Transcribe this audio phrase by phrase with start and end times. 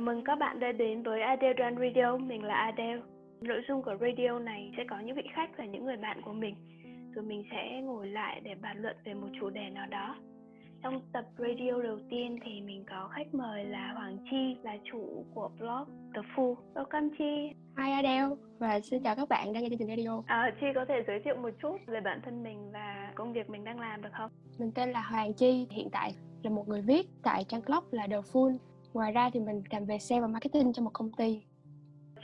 [0.00, 3.00] Chào mừng các bạn đã đến với Adele Run Radio, mình là Adele.
[3.40, 6.32] Nội dung của radio này sẽ có những vị khách và những người bạn của
[6.32, 6.54] mình.
[7.14, 10.16] Rồi mình sẽ ngồi lại để bàn luận về một chủ đề nào đó.
[10.82, 15.24] Trong tập radio đầu tiên thì mình có khách mời là Hoàng Chi, là chủ
[15.34, 16.54] của blog The Fool.
[16.74, 17.54] Welcome Chi.
[17.78, 20.22] Hi Adele và xin chào các bạn đang nghe chương trình radio.
[20.26, 23.50] À, Chi có thể giới thiệu một chút về bản thân mình và công việc
[23.50, 24.30] mình đang làm được không?
[24.58, 28.06] Mình tên là Hoàng Chi, hiện tại là một người viết tại trang blog là
[28.06, 28.56] The Fool.
[28.94, 31.42] Ngoài ra thì mình làm về sale và marketing cho một công ty.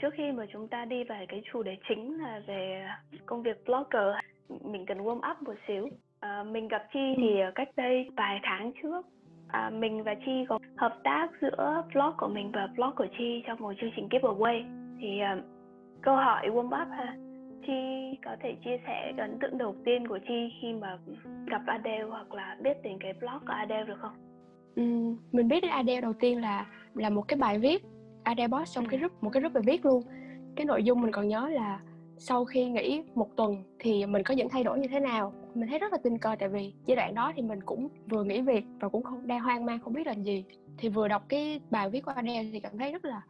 [0.01, 2.87] Trước khi mà chúng ta đi vào cái chủ đề chính là về
[3.25, 4.15] công việc blogger,
[4.61, 5.89] mình cần warm up một xíu.
[6.19, 9.05] À, mình gặp Chi thì cách đây vài tháng trước
[9.47, 13.43] à, mình và Chi có hợp tác giữa blog của mình và blog của Chi
[13.47, 14.63] trong một chương trình giveaway
[14.99, 15.45] thì uh,
[16.01, 17.17] câu hỏi warm up ha
[17.67, 17.73] Chi
[18.25, 20.97] có thể chia sẻ ấn tượng đầu tiên của Chi khi mà
[21.45, 24.13] gặp Adele hoặc là biết đến cái blog của Adele được không?
[24.77, 24.83] Ừ,
[25.31, 27.85] mình biết đến Adele đầu tiên là là một cái bài viết.
[28.23, 30.03] Adele post trong cái group, một cái group bài viết luôn.
[30.55, 31.79] Cái nội dung mình còn nhớ là
[32.17, 35.33] sau khi nghỉ một tuần thì mình có những thay đổi như thế nào?
[35.55, 38.23] Mình thấy rất là tình cờ, tại vì giai đoạn đó thì mình cũng vừa
[38.23, 40.45] nghỉ việc và cũng không, đang hoang mang, không biết làm gì.
[40.77, 43.21] Thì vừa đọc cái bài viết của Adele thì cảm thấy rất là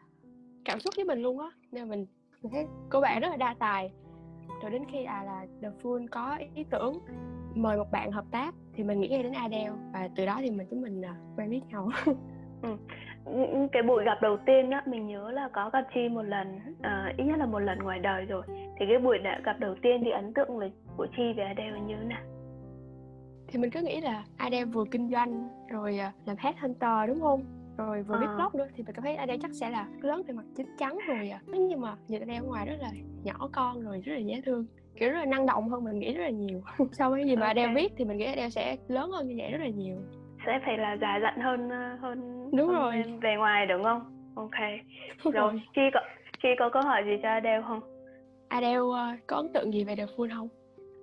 [0.66, 1.48] cảm xúc với mình luôn á.
[1.72, 2.06] Nên mình
[2.42, 3.92] mình thấy cô bạn rất là đa tài.
[4.62, 7.00] Rồi đến khi à là The Full có ý tưởng
[7.58, 9.72] mời một bạn hợp tác thì mình nghĩ ngay đến Adele.
[9.94, 11.90] Và từ đó thì mình chúng mình uh, quen biết nhau.
[12.62, 12.78] Ừ.
[13.72, 17.18] cái buổi gặp đầu tiên á mình nhớ là có gặp chi một lần uh,
[17.18, 18.44] ít nhất là một lần ngoài đời rồi.
[18.48, 21.96] Thì cái buổi đã gặp đầu tiên thì ấn tượng của chi về Adele như
[22.00, 22.22] thế nào?
[23.48, 27.44] Thì mình cứ nghĩ là Adele vừa kinh doanh rồi uh, làm headhunter đúng không?
[27.78, 28.20] Rồi vừa à.
[28.22, 30.68] viết blog nữa thì mình cảm thấy Adele chắc sẽ là lớn về mặt chín
[30.78, 31.40] chắn rồi à.
[31.48, 32.92] Nhưng mà nhìn Adele ngoài rất là
[33.24, 34.66] nhỏ con rồi rất là dễ thương
[35.00, 36.62] kiểu rất là năng động hơn mình nghĩ rất là nhiều.
[36.92, 37.64] So với gì mà okay.
[37.64, 39.96] Adele viết thì mình nghĩ Adele sẽ lớn hơn như vậy rất là nhiều.
[40.46, 43.04] Sẽ phải là già dặn hơn hơn đúng hơn rồi.
[43.22, 44.02] về ngoài đúng không?
[44.36, 44.60] Ok.
[45.24, 45.62] Rồi, rồi.
[45.76, 46.00] Chi có
[46.44, 47.82] Chi có câu hỏi gì cho Adele không?
[48.48, 48.96] Adele uh,
[49.28, 50.48] có ấn tượng gì về The Fool không?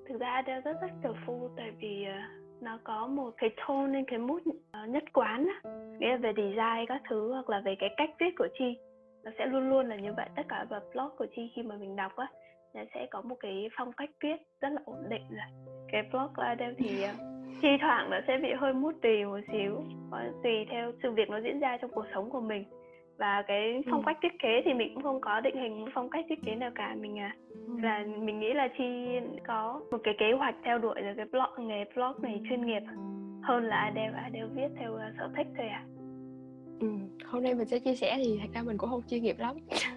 [0.08, 3.86] Thực ra Adele rất rất The Fool tại vì uh, nó có một cái tone
[3.86, 4.42] nên cái mood
[4.88, 5.70] nhất quán á.
[5.98, 8.78] Nghĩa là về design các thứ hoặc là về cái cách viết của chi.
[9.24, 11.76] Nó sẽ luôn luôn là như vậy tất cả vào blog của chi khi mà
[11.76, 12.26] mình đọc á
[12.74, 16.34] nó sẽ có một cái phong cách viết rất là ổn định rồi cái blog
[16.36, 17.10] của Adele thì uh,
[17.62, 19.84] thi thoảng nó sẽ bị hơi mút tùy một xíu
[20.42, 22.64] tùy theo sự việc nó diễn ra trong cuộc sống của mình
[23.18, 24.04] và cái phong ừ.
[24.06, 26.70] cách thiết kế thì mình cũng không có định hình phong cách thiết kế nào
[26.74, 27.36] cả mình à
[27.66, 27.78] ừ.
[27.82, 28.84] là mình nghĩ là chi
[29.46, 32.82] có một cái kế hoạch theo đuổi được cái blog nghề blog này chuyên nghiệp
[33.42, 35.84] hơn là Adele Adele viết theo uh, sở thích thôi à
[36.80, 36.88] ừ.
[37.26, 39.56] hôm nay mình sẽ chia sẻ thì thật ra mình cũng không chuyên nghiệp lắm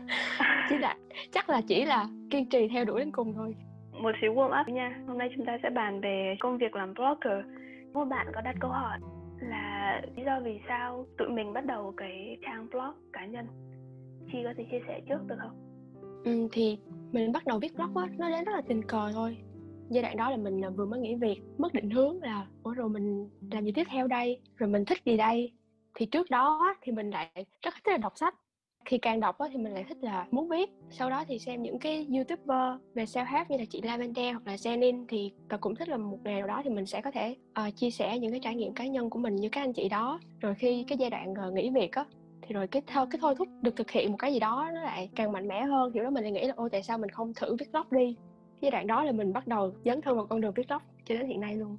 [0.69, 0.95] chỉ là
[1.31, 3.55] chắc là chỉ là kiên trì theo đuổi đến cùng thôi.
[3.91, 5.03] Một xíu warm up nha.
[5.07, 7.45] Hôm nay chúng ta sẽ bàn về công việc làm blogger.
[7.93, 8.99] Một bạn có đặt câu hỏi
[9.39, 13.45] là lý do vì sao tụi mình bắt đầu cái trang blog cá nhân?
[14.31, 15.83] Chi có thể chia sẻ trước được không?
[16.25, 16.77] Ừ, thì
[17.11, 19.37] mình bắt đầu viết blog á nó đến rất là tình cờ thôi.
[19.89, 22.89] Giai đoạn đó là mình vừa mới nghỉ việc mất định hướng là ủa rồi
[22.89, 24.41] mình làm gì tiếp theo đây?
[24.55, 25.51] Rồi mình thích gì đây?
[25.93, 28.35] Thì trước đó thì mình lại rất thích là đọc sách
[28.87, 30.69] khi càng đọc thì mình lại thích là muốn viết.
[30.89, 34.41] Sau đó thì xem những cái youtuber về self help như là chị Lavender hoặc
[34.45, 37.35] là Zenin thì cũng thích là một ngày nào đó thì mình sẽ có thể
[37.67, 39.89] uh, chia sẻ những cái trải nghiệm cá nhân của mình như các anh chị
[39.89, 40.19] đó.
[40.39, 42.05] Rồi khi cái giai đoạn uh, nghỉ việc á
[42.41, 44.81] thì rồi cái thôi cái thôi thúc được thực hiện một cái gì đó nó
[44.81, 45.91] lại càng mạnh mẽ hơn.
[45.91, 48.15] Kiểu đó mình lại nghĩ là ô tại sao mình không thử viết lóc đi?
[48.61, 51.15] Giai đoạn đó là mình bắt đầu dấn thân vào con đường viết lóc cho
[51.15, 51.77] đến hiện nay luôn.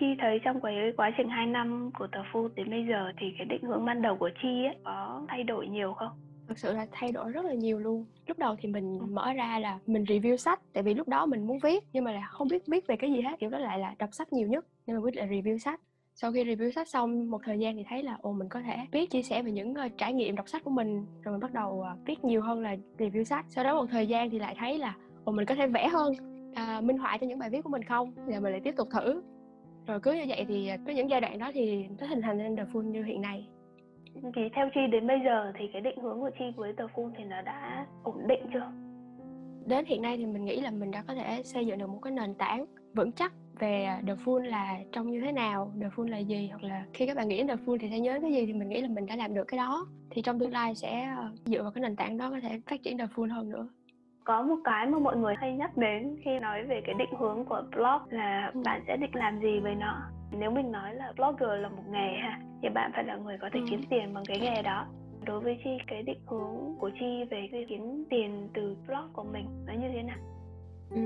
[0.00, 3.26] Chi thấy trong cái quá trình 2 năm của tờ Phu đến bây giờ thì
[3.38, 6.10] cái định hướng ban đầu của Chi ấy có thay đổi nhiều không?
[6.52, 8.04] Thực sự là thay đổi rất là nhiều luôn.
[8.26, 9.06] Lúc đầu thì mình ừ.
[9.06, 12.12] mở ra là mình review sách tại vì lúc đó mình muốn viết nhưng mà
[12.12, 14.48] là không biết viết về cái gì hết kiểu đó lại là đọc sách nhiều
[14.48, 15.80] nhất nên mình quyết là review sách.
[16.14, 18.76] Sau khi review sách xong một thời gian thì thấy là ồ mình có thể
[18.92, 21.06] viết chia sẻ về những uh, trải nghiệm đọc sách của mình.
[21.22, 23.46] Rồi mình bắt đầu uh, viết nhiều hơn là review sách.
[23.48, 26.12] Sau đó một thời gian thì lại thấy là ồ mình có thể vẽ hơn
[26.50, 28.12] uh, minh họa cho những bài viết của mình không?
[28.26, 29.22] Thì mình lại tiếp tục thử.
[29.86, 32.56] Rồi cứ như vậy thì có những giai đoạn đó thì nó hình thành nên
[32.56, 33.48] The Full như hiện nay
[34.34, 37.12] thì theo chi đến bây giờ thì cái định hướng của chi với tờ phun
[37.18, 38.72] thì nó đã ổn định chưa?
[39.66, 41.98] Đến hiện nay thì mình nghĩ là mình đã có thể xây dựng được một
[42.02, 46.08] cái nền tảng vững chắc về The Full là trông như thế nào, The Full
[46.08, 48.32] là gì hoặc là khi các bạn nghĩ đến The Full thì sẽ nhớ cái
[48.32, 49.86] gì thì mình nghĩ là mình đã làm được cái đó.
[50.10, 52.82] Thì trong tương lai sẽ ờ, dựa vào cái nền tảng đó có thể phát
[52.82, 53.68] triển The Full hơn nữa.
[54.24, 57.44] Có một cái mà mọi người hay nhắc đến khi nói về cái định hướng
[57.44, 60.02] của blog là bạn sẽ định làm gì với nó
[60.38, 63.48] nếu mình nói là blogger là một nghề ha thì bạn phải là người có
[63.52, 63.66] thể ừ.
[63.70, 64.86] kiếm tiền bằng cái nghề đó
[65.24, 69.24] đối với chi cái định hướng của chi về cái kiếm tiền từ blog của
[69.24, 70.18] mình nó như thế nào
[70.90, 71.00] ừ,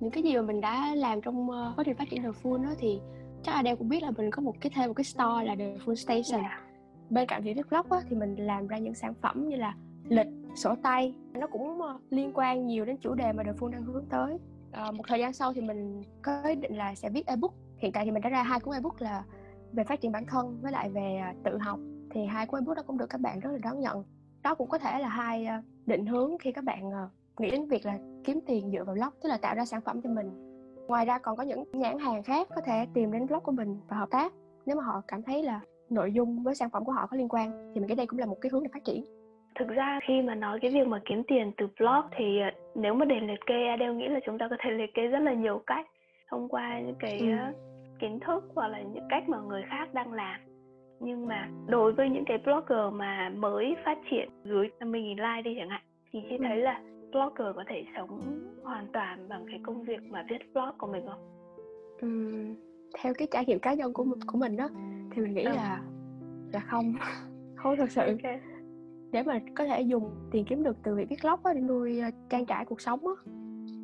[0.00, 2.64] những cái gì mà mình đã làm trong uh, quá trình phát triển The Full
[2.64, 3.00] đó thì
[3.42, 5.74] chắc Adele cũng biết là mình có một cái thêm một cái store là The
[5.84, 6.52] Full Station yeah.
[6.52, 6.66] Dạ.
[7.10, 9.74] bên cạnh việc viết blog á, thì mình làm ra những sản phẩm như là
[10.08, 13.68] lịch sổ tay nó cũng uh, liên quan nhiều đến chủ đề mà The Full
[13.68, 17.10] đang hướng tới uh, một thời gian sau thì mình có ý định là sẽ
[17.10, 19.24] viết ebook hiện tại thì mình đã ra hai cuốn ebook là
[19.72, 21.78] về phát triển bản thân với lại về uh, tự học.
[22.10, 24.04] Thì hai cuốn ebook đó cũng được các bạn rất là đón nhận.
[24.42, 27.66] Đó cũng có thể là hai uh, định hướng khi các bạn uh, nghĩ đến
[27.66, 30.30] việc là kiếm tiền dựa vào blog tức là tạo ra sản phẩm cho mình.
[30.88, 33.80] Ngoài ra còn có những nhãn hàng khác có thể tìm đến blog của mình
[33.88, 34.32] và hợp tác
[34.66, 35.60] nếu mà họ cảm thấy là
[35.90, 37.72] nội dung với sản phẩm của họ có liên quan.
[37.74, 39.04] Thì mình nghĩ đây cũng là một cái hướng để phát triển.
[39.58, 42.24] Thực ra khi mà nói cái việc mà kiếm tiền từ blog thì
[42.74, 45.18] nếu mà để liệt kê Adele nghĩ là chúng ta có thể liệt kê rất
[45.18, 45.86] là nhiều cách
[46.30, 47.26] thông qua những cái ừ.
[47.98, 50.40] Kiến thức hoặc là những cách mà người khác đang làm
[51.00, 55.56] nhưng mà đối với những cái blogger mà mới phát triển dưới 50.000 like đi
[55.58, 55.82] chẳng hạn
[56.12, 56.80] thì chị thấy là
[57.12, 61.06] blogger có thể sống hoàn toàn bằng cái công việc mà viết blog của mình
[61.06, 61.20] không?
[62.00, 62.30] Ừ,
[62.98, 64.68] theo cái trải nghiệm cá nhân của của mình đó
[65.10, 65.52] thì mình nghĩ ừ.
[65.54, 65.82] là
[66.52, 66.94] là không
[67.56, 68.40] không thật sự okay.
[69.12, 72.10] để mà có thể dùng tiền kiếm được từ việc viết blog để nuôi ờ,
[72.30, 73.14] trang trải cuộc sống á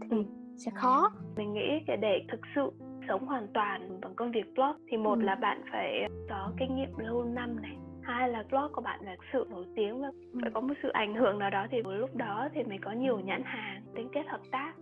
[0.00, 0.24] thì ừ.
[0.56, 2.70] sẽ khó mình nghĩ để thực sự
[3.10, 5.22] sống hoàn toàn bằng công việc blog thì một ừ.
[5.22, 9.16] là bạn phải có kinh nghiệm lâu năm này hai là blog của bạn là
[9.32, 10.38] sự nổi tiếng và ừ.
[10.42, 13.18] phải có một sự ảnh hưởng nào đó thì lúc đó thì mới có nhiều
[13.18, 14.72] nhãn hàng tính kết hợp tác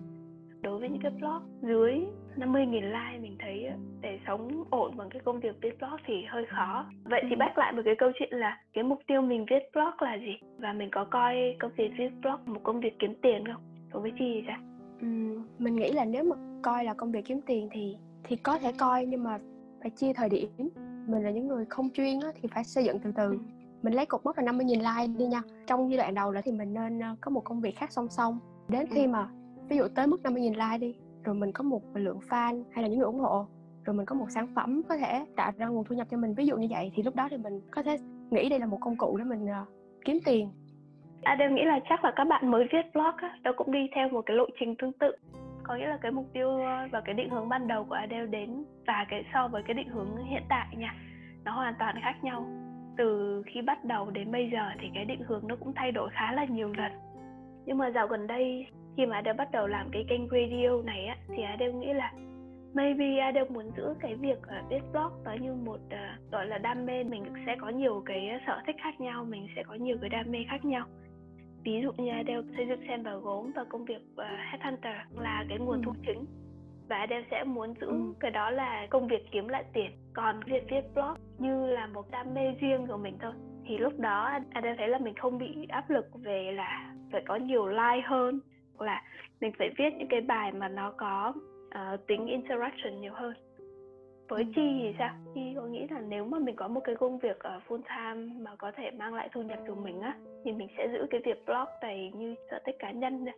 [0.62, 3.70] đối với những cái blog dưới 50.000 like mình thấy
[4.00, 7.36] để sống ổn bằng cái công việc viết blog thì hơi khó vậy thì ừ.
[7.38, 10.38] bác lại một cái câu chuyện là cái mục tiêu mình viết blog là gì
[10.58, 14.02] và mình có coi công việc viết blog một công việc kiếm tiền không đối
[14.02, 14.58] với chi thì sao
[15.00, 15.06] ừ,
[15.58, 17.96] mình nghĩ là nếu mà coi là công việc kiếm tiền thì
[18.28, 19.38] thì có thể coi nhưng mà
[19.80, 20.48] phải chia thời điểm.
[21.06, 23.38] Mình là những người không chuyên á, thì phải xây dựng từ từ.
[23.82, 25.42] Mình lấy cột mốc là 50.000 like đi nha.
[25.66, 28.08] Trong giai đoạn đầu là thì mình nên ờ, có một công việc khác song
[28.08, 28.38] song.
[28.68, 29.08] Đến khi ừ.
[29.08, 29.28] mà
[29.68, 30.94] ví dụ tới mức 50.000 like đi
[31.24, 33.46] rồi mình có một lượng fan hay là những người ủng hộ
[33.84, 36.34] rồi mình có một sản phẩm có thể tạo ra nguồn thu nhập cho mình
[36.34, 37.96] ví dụ như vậy thì lúc đó thì mình có thể
[38.30, 39.68] nghĩ đây là một công cụ để mình uh,
[40.04, 40.50] kiếm tiền.
[41.22, 44.08] Adele nghĩ là chắc là các bạn mới viết blog á, nó cũng đi theo
[44.08, 45.12] một cái lộ trình tương tự
[45.68, 48.26] có nghĩa là cái mục tiêu ờ, và cái định hướng ban đầu của Adele
[48.26, 50.94] đến và cái so với cái định hướng hiện tại nha
[51.44, 52.46] nó hoàn toàn khác nhau.
[52.96, 56.10] Từ khi bắt đầu đến bây giờ thì cái định hướng nó cũng thay đổi
[56.12, 56.92] khá là nhiều lần.
[57.66, 58.66] Nhưng mà dạo gần đây
[58.96, 62.12] khi mà Adele bắt đầu làm cái kênh radio này á thì Adele nghĩ là
[62.74, 66.46] maybe Adele muốn giữ cái việc ờ, uh, viết blog đó như một uh, gọi
[66.46, 67.04] là đam mê.
[67.04, 70.30] Mình sẽ có nhiều cái sở thích khác nhau mình sẽ có nhiều cái đam
[70.30, 70.86] mê khác nhau
[71.68, 75.44] ví dụ như Adele xây dựng sen và gốm và công việc uh, headhunter là
[75.48, 75.82] cái nguồn ừ.
[75.84, 76.24] thu chính
[76.88, 78.14] và Adele sẽ muốn giữ ừ.
[78.20, 82.10] cái đó là công việc kiếm lại tiền còn việc viết blog như là một
[82.10, 83.32] đam mê riêng của mình thôi
[83.66, 87.36] thì lúc đó Adele thấy là mình không bị áp lực về là phải có
[87.36, 88.40] nhiều like hơn
[88.78, 89.02] là
[89.40, 91.32] mình phải viết những cái bài mà nó có
[91.66, 93.34] uh, tính interaction nhiều hơn
[94.28, 95.14] với chi thì sao?
[95.34, 98.34] Chi có nghĩ là nếu mà mình có một cái công việc ở full time
[98.40, 101.20] mà có thể mang lại thu nhập của mình á thì mình sẽ giữ cái
[101.24, 103.34] việc blog này như sở thích cá nhân này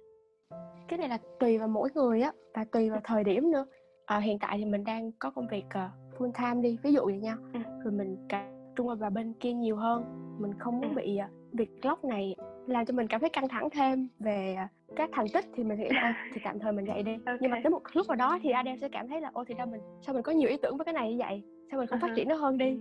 [0.91, 3.67] cái này là tùy vào mỗi người á và tùy vào thời điểm nữa.
[4.07, 7.05] À, hiện tại thì mình đang có công việc uh, full time đi ví dụ
[7.05, 7.37] vậy nha.
[7.55, 7.61] Ừ.
[7.85, 8.43] rồi mình tập
[8.77, 10.05] trung vào bên kia nhiều hơn.
[10.39, 10.95] Mình không muốn ừ.
[10.97, 14.80] bị uh, việc blog này làm cho mình cảm thấy căng thẳng thêm về uh,
[14.97, 17.13] các thành tích thì mình nghĩ là thì tạm thời mình vậy đi.
[17.13, 17.39] Okay.
[17.41, 19.55] nhưng mà tới một lúc nào đó thì Adele sẽ cảm thấy là ô thì
[19.59, 21.43] sao mình sao mình có nhiều ý tưởng với cái này như vậy?
[21.71, 22.09] Sao mình không uh-huh.
[22.09, 22.79] phát triển nó hơn đi?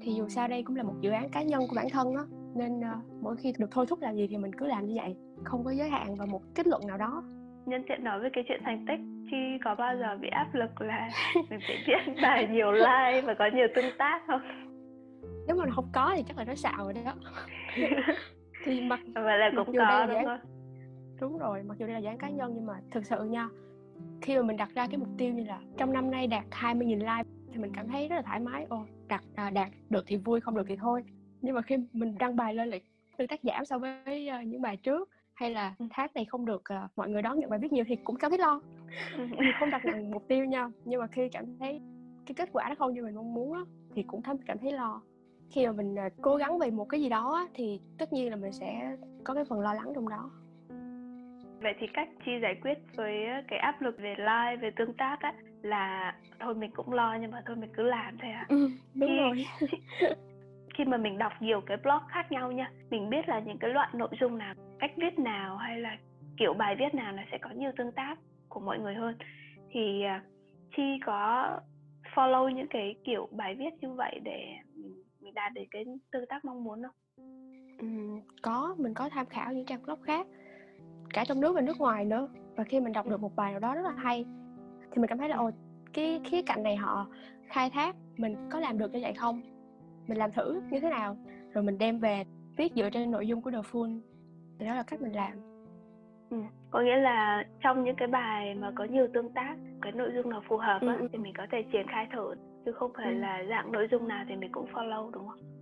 [0.00, 2.22] Thì dù sao đây cũng là một dự án cá nhân của bản thân á
[2.54, 5.16] nên uh, mỗi khi được thôi thúc làm gì thì mình cứ làm như vậy
[5.44, 7.22] không có giới hạn vào một kết luận nào đó.
[7.66, 10.80] Nhân tiện nói về cái chuyện thành tích chi có bao giờ bị áp lực
[10.80, 14.40] là mình phải viết bài nhiều like và có nhiều tương tác không?
[15.46, 17.14] Nếu mà không có thì chắc là nó xạo rồi đó.
[18.64, 20.55] Thì mặc vậy là cũng có đúng không
[21.20, 23.48] đúng rồi mặc dù đây là dự án cá nhân nhưng mà thực sự nha
[24.20, 26.98] khi mà mình đặt ra cái mục tiêu như là trong năm nay đạt 20.000
[26.98, 28.66] like thì mình cảm thấy rất là thoải mái.
[28.68, 31.04] Ô đặt à, đạt được thì vui không được thì thôi.
[31.42, 32.80] Nhưng mà khi mình đăng bài lên lại
[33.18, 35.86] tương tác giảm so với uh, những bài trước hay là ừ.
[35.90, 38.30] tháng này không được uh, mọi người đón nhận bài viết nhiều thì cũng cảm
[38.30, 38.60] thấy lo.
[39.60, 41.80] Không đặt nặng mục tiêu nha nhưng mà khi cảm thấy
[42.26, 43.60] cái kết quả nó không như mình mong muốn á,
[43.94, 45.02] thì cũng thấy cảm thấy lo.
[45.50, 48.30] Khi mà mình uh, cố gắng về một cái gì đó á, thì tất nhiên
[48.30, 50.30] là mình sẽ có cái phần lo lắng trong đó
[51.60, 55.20] vậy thì cách chi giải quyết với cái áp lực về like về tương tác
[55.20, 55.32] á
[55.62, 59.10] là thôi mình cũng lo nhưng mà thôi mình cứ làm thôi à ừ, đúng
[59.10, 59.46] khi, rồi.
[60.74, 63.70] khi mà mình đọc nhiều cái blog khác nhau nha mình biết là những cái
[63.70, 65.96] loại nội dung nào cách viết nào hay là
[66.36, 69.14] kiểu bài viết nào là sẽ có nhiều tương tác của mọi người hơn.
[69.70, 70.22] Thì uh,
[70.76, 71.50] chi có
[72.14, 76.26] follow những cái kiểu bài viết như vậy để mình, mình đạt được cái tương
[76.26, 76.94] tác mong muốn không?
[77.78, 77.86] Ừ,
[78.42, 80.26] có mình có tham khảo những trang blog khác
[81.16, 83.60] cả trong nước và nước ngoài nữa và khi mình đọc được một bài nào
[83.60, 84.24] đó rất là hay
[84.90, 85.50] thì mình cảm thấy là ồ
[85.92, 87.06] cái khía cạnh này họ
[87.46, 89.40] khai thác mình có làm được như vậy không
[90.06, 91.16] mình làm thử như thế nào
[91.52, 92.24] rồi mình đem về
[92.56, 94.00] viết dựa trên nội dung của The Full
[94.58, 95.32] thì đó là cách mình làm
[96.30, 96.36] ừ.
[96.70, 100.30] có nghĩa là trong những cái bài mà có nhiều tương tác cái nội dung
[100.30, 101.08] nào phù hợp ừ, á, ừ.
[101.12, 103.18] thì mình có thể triển khai thử chứ không phải ừ.
[103.18, 105.55] là dạng nội dung nào thì mình cũng follow đúng không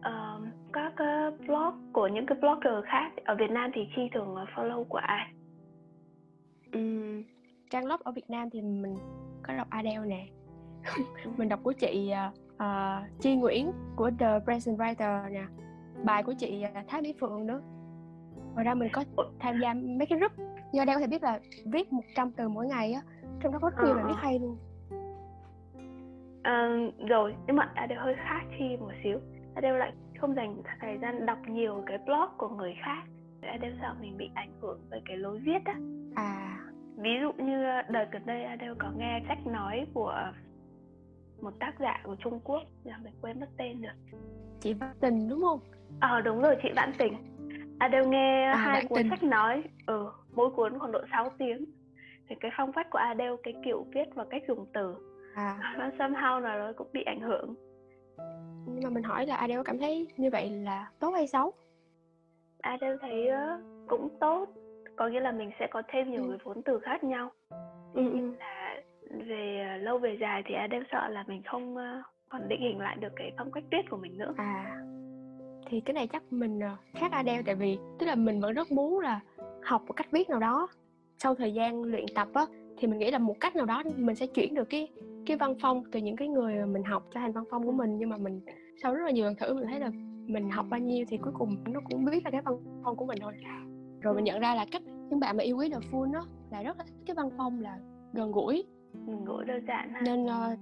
[0.00, 4.34] uh, các uh, blog của những cái blogger khác ở Việt Nam thì chi thường
[4.54, 5.32] follow của ai?
[6.72, 7.22] Um,
[7.70, 8.96] trang blog ở Việt Nam thì mình
[9.42, 10.26] có đọc Adele nè.
[11.36, 12.12] Mình đọc của chị
[12.54, 15.44] uh, Chi Nguyễn của The Present Writer nè.
[16.04, 17.60] Bài của chị uh, Thái Mỹ Phượng nữa.
[18.54, 19.04] Ngoài ra mình có
[19.38, 20.32] tham gia mấy cái group.
[20.72, 23.02] Do đây có thể biết là viết 100 từ mỗi ngày á
[23.42, 24.56] trong đó có rất nhiều bài viết hay luôn.
[26.42, 26.76] À,
[27.08, 29.18] rồi nhưng mà Adele hơi khác Chi một xíu
[29.54, 33.02] Adele lại không dành thời gian đọc nhiều cái blog của người khác.
[33.42, 35.74] Adele sợ mình bị ảnh hưởng bởi cái lối viết á.
[36.14, 36.58] À.
[36.96, 40.32] Ví dụ như đợt gần đây Adele có nghe sách nói của
[41.42, 43.92] một tác giả của Trung Quốc là mình quên mất tên rồi
[44.60, 45.60] chị Văn Tình đúng không?
[46.00, 47.14] Ờ à, đúng rồi chị Vãn Tình.
[47.78, 49.10] Adele nghe à, hai cuốn tình.
[49.10, 51.64] sách nói ừ, mỗi cuốn khoảng độ 6 tiếng.
[52.28, 54.94] Thì cái phong cách của Adele cái kiểu viết và cách dùng từ
[55.34, 55.74] à.
[55.78, 57.54] nó somehow nào đó cũng bị ảnh hưởng
[58.66, 61.52] nhưng mà mình hỏi là Adele cảm thấy như vậy là tốt hay xấu?
[62.62, 63.28] Adele thấy
[63.88, 64.48] cũng tốt
[64.96, 66.28] có nghĩa là mình sẽ có thêm nhiều ừ.
[66.28, 67.30] cái vốn từ khác nhau
[67.94, 68.34] ừ, ừ.
[68.38, 71.76] là về lâu về dài thì Adele sợ là mình không
[72.28, 74.80] còn định hình lại được cái phong cách viết của mình nữa à
[75.66, 76.60] thì cái này chắc mình
[76.94, 79.20] khác Adele tại vì tức là mình vẫn rất muốn là
[79.62, 80.68] học một cách viết nào đó
[81.18, 82.46] sau thời gian luyện tập á
[82.80, 84.88] thì mình nghĩ là một cách nào đó mình sẽ chuyển được cái
[85.26, 87.98] cái văn phong từ những cái người mình học cho thành văn phong của mình.
[87.98, 88.40] Nhưng mà mình
[88.82, 89.90] sau rất là nhiều lần thử mình thấy là
[90.26, 93.06] mình học bao nhiêu thì cuối cùng nó cũng biết là cái văn phong của
[93.06, 93.32] mình thôi.
[94.00, 96.62] Rồi mình nhận ra là cách những bạn mà yêu quý The Full đó là
[96.62, 97.78] rất là thích cái văn phong là
[98.12, 98.64] gần gũi.
[99.06, 100.00] Gần gũi đơn giản ha.
[100.00, 100.58] nên uh,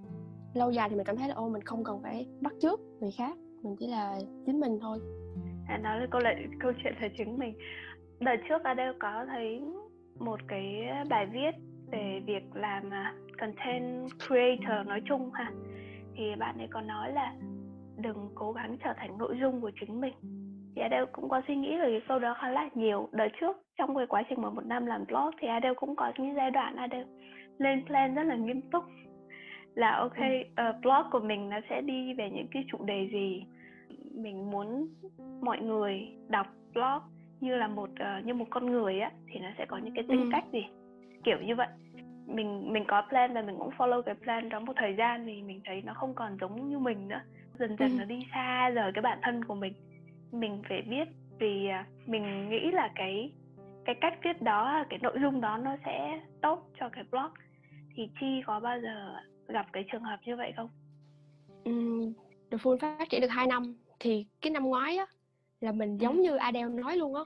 [0.55, 3.11] lâu dài thì mình cảm thấy là ô mình không cần phải bắt chước người
[3.11, 4.99] khác mình chỉ là chính mình thôi.
[5.69, 7.55] À, nói là câu lại câu chuyện là chính mình.
[8.21, 9.61] Đợt trước Adele có thấy
[10.19, 10.65] một cái
[11.09, 12.91] bài viết về việc làm
[13.39, 15.51] content creator nói chung ha.
[16.17, 17.35] Thì bạn ấy có nói là
[17.97, 20.15] đừng cố gắng trở thành nội dung của chính mình.
[20.77, 23.09] Thì Adele cũng có suy nghĩ về cái câu đó khá là nhiều.
[23.13, 26.13] Đợt trước trong cái quá trình mà một năm làm blog thì Adele cũng có
[26.19, 27.07] những giai đoạn Adele
[27.59, 28.85] lên plan rất là nghiêm túc.
[29.75, 33.45] Là ok uh, blog của mình nó sẽ đi về những cái chủ đề gì?
[34.15, 34.89] Mình muốn
[35.41, 37.03] mọi người đọc blog
[37.41, 40.05] như là một uh, như một con người á thì nó sẽ có những cái
[40.09, 40.29] tính ừ.
[40.33, 40.67] cách gì
[41.25, 41.69] kiểu như vậy
[42.27, 45.43] mình mình có plan và mình cũng follow cái plan đó một thời gian thì
[45.43, 47.21] mình thấy nó không còn giống như mình nữa
[47.59, 47.97] dần dần ừ.
[47.99, 49.73] nó đi xa rời cái bản thân của mình
[50.33, 51.09] mình phải biết
[51.39, 51.69] vì
[52.07, 53.33] mình nghĩ là cái
[53.85, 57.33] cái cách viết đó cái nội dung đó nó sẽ tốt cho cái blog
[57.97, 59.15] thì chi có bao giờ
[59.49, 60.69] gặp cái trường hợp như vậy không?
[61.65, 62.13] Um,
[62.51, 65.07] The Full phát triển được 2 năm thì cái năm ngoái á
[65.61, 67.23] là mình giống như Adele nói luôn á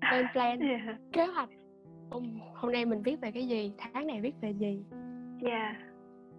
[0.12, 0.96] lên plan yeah.
[1.12, 1.48] kế hoạch
[2.10, 3.72] hôm, hôm nay mình viết về cái gì?
[3.78, 4.84] Tháng này viết về gì?
[5.42, 5.76] Yeah.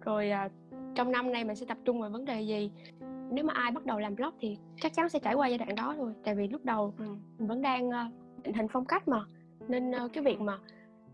[0.00, 0.52] rồi uh,
[0.94, 2.72] trong năm nay mình sẽ tập trung vào vấn đề gì?
[3.30, 5.74] Nếu mà ai bắt đầu làm blog thì chắc chắn sẽ trải qua giai đoạn
[5.74, 7.04] đó thôi tại vì lúc đầu ừ.
[7.38, 9.24] mình vẫn đang uh, định hình phong cách mà.
[9.68, 10.58] Nên uh, cái việc mà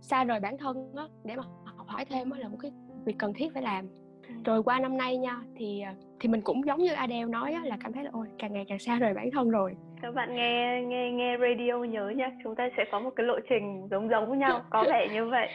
[0.00, 2.72] xa rời bản thân á để mà học hỏi thêm á là một cái
[3.04, 3.86] việc cần thiết phải làm.
[4.28, 4.34] Ừ.
[4.44, 5.82] rồi qua năm nay nha thì
[6.20, 8.64] thì mình cũng giống như Adele nói á, là cảm thấy là ôi càng ngày
[8.68, 12.54] càng xa rời bản thân rồi các bạn nghe nghe nghe radio nhớ nhá chúng
[12.54, 15.48] ta sẽ có một cái lộ trình giống giống nhau có vẻ như vậy.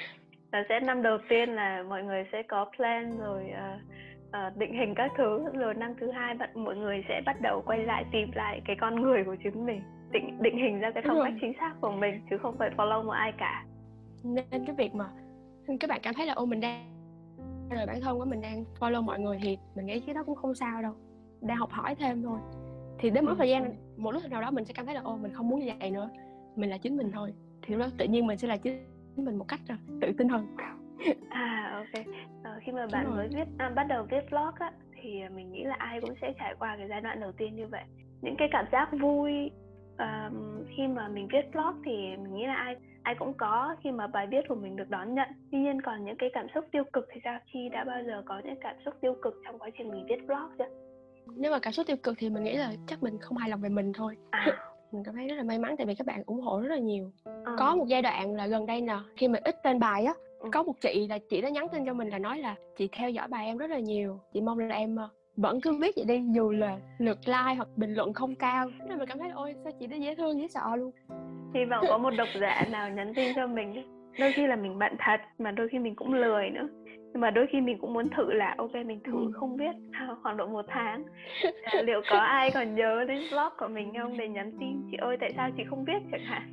[0.52, 3.82] Là sẽ năm đầu tiên là mọi người sẽ có plan rồi uh,
[4.28, 5.46] uh, định hình các thứ.
[5.54, 8.76] Rồi năm thứ hai bạn mọi người sẽ bắt đầu quay lại tìm lại cái
[8.80, 9.82] con người của chính mình.
[10.12, 13.04] Định định hình ra cái phong cách chính xác của mình chứ không phải follow
[13.04, 13.66] một ai cả.
[14.24, 15.06] Nên cái việc mà
[15.80, 16.86] các bạn cảm thấy là ô mình đang
[17.70, 20.36] rồi bản thân của mình đang follow mọi người thì mình nghĩ cái đó cũng
[20.36, 20.94] không sao đâu.
[21.42, 22.40] Đang học hỏi thêm thôi
[23.00, 25.18] thì đến một thời gian một lúc nào đó mình sẽ cảm thấy là ô
[25.18, 26.10] mình không muốn như vậy nữa.
[26.56, 27.34] Mình là chính mình thôi.
[27.62, 28.86] Thì lúc đó tự nhiên mình sẽ là chính
[29.16, 29.60] mình một cách
[30.02, 30.56] tự tin hơn.
[31.30, 32.06] À ok.
[32.44, 35.64] Ờ, khi mà bạn mới viết à, bắt đầu viết vlog á thì mình nghĩ
[35.64, 37.84] là ai cũng sẽ trải qua cái giai đoạn đầu tiên như vậy.
[38.22, 39.52] Những cái cảm giác vui
[39.98, 43.92] um, khi mà mình viết blog thì mình nghĩ là ai ai cũng có khi
[43.92, 45.30] mà bài viết của mình được đón nhận.
[45.52, 47.40] Tuy nhiên còn những cái cảm xúc tiêu cực thì sao?
[47.54, 50.28] Chi đã bao giờ có những cảm xúc tiêu cực trong quá trình mình viết
[50.28, 50.87] blog chưa
[51.36, 53.62] nếu mà cảm xúc tiêu cực thì mình nghĩ là chắc mình không hài lòng
[53.62, 54.16] về mình thôi.
[54.30, 54.46] À.
[54.92, 56.78] mình cảm thấy rất là may mắn tại vì các bạn ủng hộ rất là
[56.78, 57.12] nhiều.
[57.24, 57.54] À.
[57.58, 60.50] có một giai đoạn là gần đây nè khi mà ít tên bài á ừ.
[60.54, 63.10] có một chị là chị đã nhắn tin cho mình là nói là chị theo
[63.10, 64.20] dõi bài em rất là nhiều.
[64.34, 67.68] Chị mong là em ờ, vẫn cứ viết vậy đi dù là lượt like hoặc
[67.76, 68.70] bình luận không cao.
[68.88, 70.92] Nên mình cảm thấy ôi sao chị đó dễ thương dễ sợ luôn.
[71.54, 73.84] Hy vọng có một độc giả nào nhắn tin cho mình
[74.20, 76.68] đôi khi là mình bận thật mà đôi khi mình cũng lười nữa
[77.18, 79.32] nhưng mà đôi khi mình cũng muốn thử là ok mình thử ừ.
[79.34, 79.76] không biết
[80.24, 81.04] khoảng độ một tháng.
[81.64, 84.88] À, liệu có ai còn nhớ đến blog của mình không để nhắn tin?
[84.92, 86.44] Chị ơi tại sao chị không biết chẳng hạn?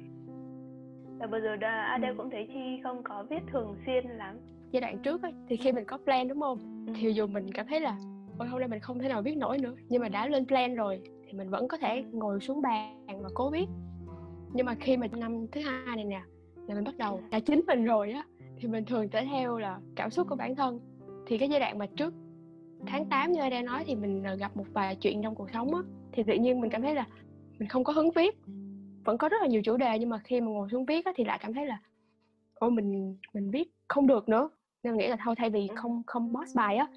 [1.18, 2.14] Và bây giờ đã Adele ừ.
[2.16, 4.36] cũng thấy chi không có viết thường xuyên lắm.
[4.72, 6.84] Giai đoạn trước ấy, thì khi mình có plan đúng không?
[6.86, 6.92] Ừ.
[6.96, 7.96] thì dù mình cảm thấy là
[8.38, 9.74] ôi hôm nay mình không thể nào viết nổi nữa.
[9.88, 13.28] Nhưng mà đã lên plan rồi thì mình vẫn có thể ngồi xuống bàn và
[13.34, 13.66] cố viết.
[14.52, 16.22] Nhưng mà khi mà năm thứ hai này nè
[16.68, 18.24] là mình bắt đầu là chính mình rồi á
[18.64, 20.80] thì mình thường sẽ theo là cảm xúc của bản thân.
[21.26, 22.14] Thì cái giai đoạn mà trước
[22.86, 25.74] tháng 8 như đang nói thì mình ờ, gặp một vài chuyện trong cuộc sống
[25.74, 25.80] á
[26.12, 27.06] thì tự nhiên mình cảm thấy là
[27.58, 28.38] mình không có hứng viết.
[29.04, 31.12] Vẫn có rất là nhiều chủ đề nhưng mà khi mà ngồi xuống viết á,
[31.16, 31.78] thì lại cảm thấy là
[32.54, 34.50] ô mình mình viết không được nữa.
[34.82, 36.88] Nên nghĩ là thôi thay vì không không boss bài á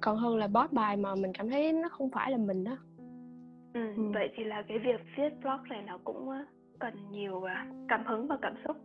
[0.00, 2.76] còn hơn là boss bài mà mình cảm thấy nó không phải là mình đó
[3.74, 4.02] ừ, ừ.
[4.14, 6.28] vậy thì là cái việc viết blog này nó cũng
[6.78, 8.76] cần nhiều à, cảm hứng và cảm xúc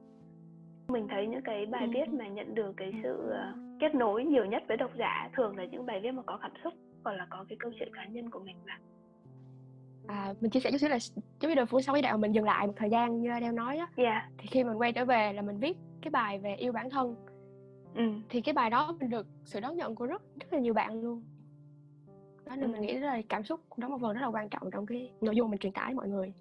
[0.92, 4.46] mình thấy những cái bài viết mà nhận được cái sự à, kết nối nhiều
[4.46, 7.28] nhất với độc giả thường là những bài viết mà có cảm xúc hoặc là
[7.30, 8.78] có cái câu chuyện cá nhân của mình vào
[10.08, 10.98] à, mình chia sẻ chút xíu là
[11.40, 13.52] giống như đời phủ sau cái đạo mình dừng lại một thời gian như Adele
[13.52, 14.14] nói á yeah.
[14.14, 14.30] Dạ.
[14.38, 17.16] thì khi mình quay trở về là mình viết cái bài về yêu bản thân
[17.96, 18.04] ừ.
[18.30, 21.02] thì cái bài đó mình được sự đón nhận của rất rất là nhiều bạn
[21.02, 21.24] luôn
[22.46, 22.74] đó nên ừ.
[22.74, 25.36] mình nghĩ là cảm xúc đó một phần rất là quan trọng trong cái nội
[25.36, 26.34] dung mình truyền tải mọi người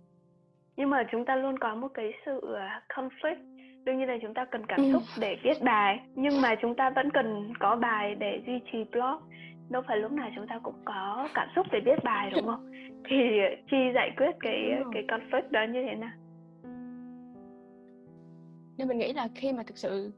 [0.76, 3.49] nhưng mà chúng ta luôn có một cái sự à, conflict
[3.84, 4.92] đương nhiên là chúng ta cần cảm ừ.
[4.92, 8.78] xúc để viết bài nhưng mà chúng ta vẫn cần có bài để duy trì
[8.92, 9.20] blog.
[9.68, 12.72] Đâu phải lúc nào chúng ta cũng có cảm xúc để viết bài đúng không?
[13.08, 13.16] Thì
[13.70, 14.54] chi giải quyết cái
[14.92, 16.10] cái conflict đó như thế nào?
[18.78, 20.12] Nên mình nghĩ là khi mà thực sự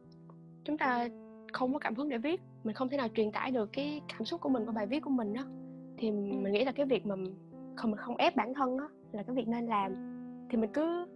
[0.64, 1.08] chúng ta
[1.52, 4.24] không có cảm hứng để viết mình không thể nào truyền tải được cái cảm
[4.24, 5.42] xúc của mình qua bài viết của mình đó
[6.02, 7.14] thì mình nghĩ là cái việc mà
[7.74, 9.92] không mình không ép bản thân đó là cái việc nên làm.
[10.50, 11.06] Thì mình cứ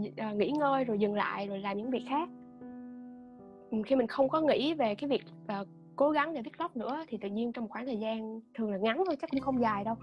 [0.00, 2.28] uh, nghỉ ngơi rồi dừng lại rồi làm những việc khác
[3.86, 5.24] khi mình không có nghĩ về cái việc
[5.60, 8.40] uh, cố gắng để viết blog nữa thì tự nhiên trong một khoảng thời gian
[8.54, 9.94] thường là ngắn thôi chắc cũng không dài đâu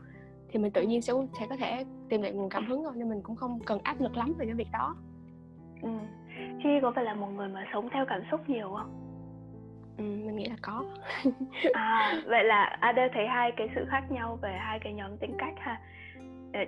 [0.49, 3.09] thì mình tự nhiên sẽ sẽ có thể tìm lại nguồn cảm hứng thôi nên
[3.09, 4.95] mình cũng không cần áp lực lắm về cái việc đó
[5.81, 5.89] ừ.
[6.63, 9.01] Chi có phải là một người mà sống theo cảm xúc nhiều không?
[9.97, 10.85] Ừ, mình nghĩ là có
[11.73, 15.35] à vậy là Ada thấy hai cái sự khác nhau về hai cái nhóm tính
[15.37, 15.81] cách ha ờ,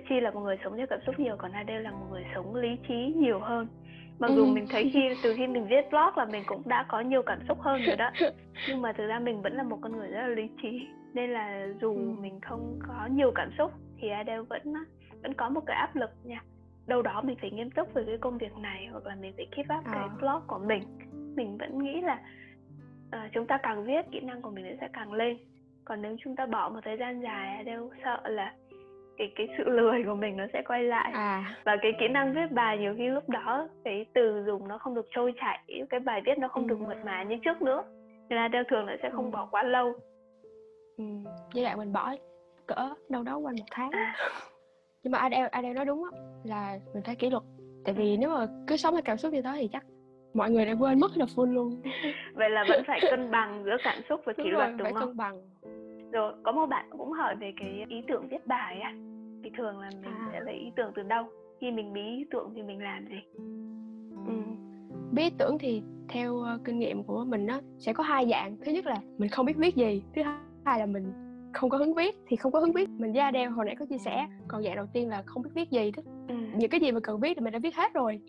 [0.08, 2.54] Chi là một người sống theo cảm xúc nhiều còn Adele là một người sống
[2.54, 3.66] lý trí nhiều hơn
[4.18, 4.52] mặc dù ừ.
[4.52, 7.38] mình thấy khi từ khi mình viết blog là mình cũng đã có nhiều cảm
[7.48, 8.10] xúc hơn rồi đó
[8.68, 11.30] nhưng mà thực ra mình vẫn là một con người rất là lý trí nên
[11.30, 12.14] là dù ừ.
[12.20, 14.74] mình không có nhiều cảm xúc thì Adele vẫn
[15.22, 16.42] vẫn có một cái áp lực nha
[16.86, 19.46] đâu đó mình phải nghiêm túc về cái công việc này hoặc là mình phải
[19.50, 19.92] keep up à.
[19.92, 20.82] cái blog của mình
[21.36, 22.20] mình vẫn nghĩ là
[23.16, 25.36] uh, chúng ta càng viết kỹ năng của mình sẽ càng lên
[25.84, 28.54] còn nếu chúng ta bỏ một thời gian dài Adele sợ là
[29.18, 31.56] cái cái sự lười của mình nó sẽ quay lại à.
[31.64, 34.94] và cái kỹ năng viết bài nhiều khi lúc đó cái từ dùng nó không
[34.94, 36.68] được trôi chảy cái bài viết nó không ừ.
[36.68, 37.84] được mượt mà như trước nữa
[38.28, 39.30] nên là đeo thường là sẽ không ừ.
[39.30, 39.94] bỏ quá lâu
[40.96, 41.04] ừ.
[41.54, 42.14] với lại mình bỏ
[42.66, 44.16] cỡ đâu đó quanh một tháng à.
[45.02, 46.10] nhưng mà Adele Adele nói đúng á
[46.44, 47.42] là mình phải kỷ luật
[47.84, 49.84] tại vì nếu mà cứ sống theo cảm xúc như đó thì chắc
[50.34, 51.82] mọi người đã quên mất là full luôn
[52.34, 55.08] vậy là vẫn phải cân bằng giữa cảm xúc và kỷ luật đúng phải không
[55.08, 55.40] cân bằng
[56.12, 58.94] rồi có một bạn cũng hỏi về cái ý tưởng viết bài á.
[59.44, 60.28] Thì thường là mình à.
[60.32, 61.24] sẽ lấy ý tưởng từ đâu?
[61.60, 63.20] Khi mình bí ý tưởng thì mình làm gì?
[64.26, 64.32] Ừ.
[65.12, 68.56] bí ý tưởng thì theo uh, kinh nghiệm của mình á sẽ có hai dạng.
[68.64, 70.22] Thứ nhất là mình không biết viết gì thứ
[70.64, 71.12] hai là mình
[71.52, 72.16] không có hứng viết.
[72.26, 74.26] Thì không có hứng viết mình ra đeo hồi nãy có chia sẻ.
[74.48, 76.34] Còn dạng đầu tiên là không biết viết gì tức ừ.
[76.56, 78.20] những cái gì mà cần viết thì mình đã viết hết rồi.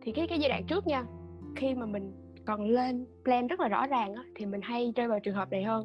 [0.00, 1.04] Thì cái cái giai đoạn trước nha
[1.56, 2.12] khi mà mình
[2.44, 5.50] còn lên plan rất là rõ ràng á thì mình hay rơi vào trường hợp
[5.50, 5.84] này hơn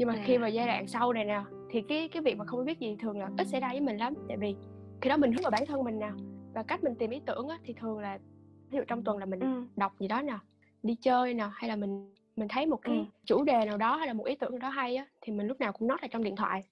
[0.00, 0.22] nhưng mà à.
[0.26, 2.96] khi mà giai đoạn sau này nè thì cái cái việc mà không biết gì
[3.00, 4.56] thường là ít xảy ra với mình lắm tại vì
[5.00, 6.10] khi đó mình hướng vào bản thân mình nè
[6.54, 8.18] và cách mình tìm ý tưởng á, thì thường là
[8.70, 9.64] ví dụ trong tuần là mình ừ.
[9.76, 10.38] đọc gì đó nè
[10.82, 13.04] đi chơi nè hay là mình mình thấy một cái ừ.
[13.24, 15.46] chủ đề nào đó hay là một ý tưởng nào đó hay á thì mình
[15.46, 16.64] lúc nào cũng note lại trong điện thoại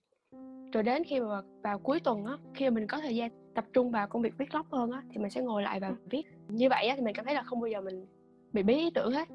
[0.73, 3.65] rồi đến khi mà vào cuối tuần á khi mà mình có thời gian tập
[3.73, 5.95] trung vào công việc viết blog hơn á thì mình sẽ ngồi lại và ừ.
[6.11, 8.07] viết như vậy á thì mình cảm thấy là không bao giờ mình
[8.53, 9.29] bị bí ý tưởng hết